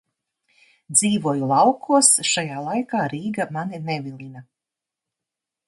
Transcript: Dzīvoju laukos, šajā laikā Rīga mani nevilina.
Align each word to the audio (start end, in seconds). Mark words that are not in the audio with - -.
Dzīvoju 0.93 1.49
laukos, 1.51 2.09
šajā 2.31 2.65
laikā 2.69 3.03
Rīga 3.13 3.49
mani 3.59 3.83
nevilina. 3.93 4.45